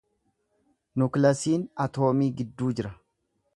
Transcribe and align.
Nukilasiin 1.01 1.67
atoomii 1.87 2.33
gidduu 2.41 2.73
jira. 2.81 2.95